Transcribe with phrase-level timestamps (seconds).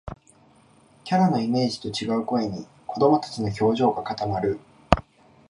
[1.03, 4.57] キャラのイメージと違う声に、子どもたちの表情が固まる